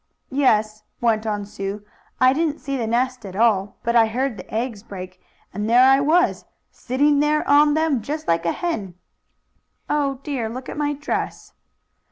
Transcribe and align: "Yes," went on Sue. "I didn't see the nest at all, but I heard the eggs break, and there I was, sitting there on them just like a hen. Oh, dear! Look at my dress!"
"Yes," 0.31 0.81
went 0.99 1.27
on 1.27 1.45
Sue. 1.45 1.83
"I 2.19 2.33
didn't 2.33 2.57
see 2.57 2.75
the 2.75 2.87
nest 2.87 3.23
at 3.23 3.35
all, 3.35 3.77
but 3.83 3.95
I 3.95 4.07
heard 4.07 4.35
the 4.35 4.51
eggs 4.51 4.81
break, 4.81 5.21
and 5.53 5.69
there 5.69 5.87
I 5.87 5.99
was, 5.99 6.43
sitting 6.71 7.19
there 7.19 7.47
on 7.47 7.75
them 7.75 8.01
just 8.01 8.27
like 8.27 8.47
a 8.47 8.51
hen. 8.51 8.95
Oh, 9.91 10.15
dear! 10.23 10.49
Look 10.49 10.69
at 10.69 10.75
my 10.75 10.93
dress!" 10.93 11.53